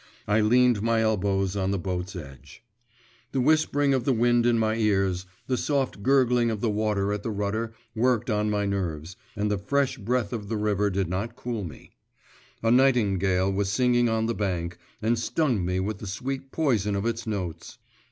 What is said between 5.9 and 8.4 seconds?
gurgling of the water at the rudder worked